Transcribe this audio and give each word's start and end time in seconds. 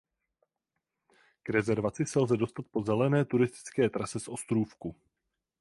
K 1.43 1.49
rezervaci 1.49 2.05
se 2.05 2.19
lze 2.19 2.37
dostat 2.37 2.65
po 2.71 2.83
zelené 2.83 3.25
turistické 3.25 3.89
trase 3.89 4.19
z 4.19 4.27
Ostrůvku. 4.27 4.95